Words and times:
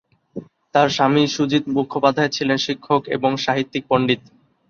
তার 0.75 0.87
স্বামী 0.89 1.23
সুজিত 1.27 1.63
মুখোপাধ্যায় 1.75 2.31
ছিলেন 2.31 2.57
শিক্ষক 2.65 3.01
এবং 3.15 3.31
সাহিত্যিক 3.37 3.83
পণ্ডিত। 3.89 4.21